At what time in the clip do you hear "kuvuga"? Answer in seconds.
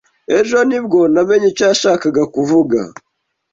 2.33-2.79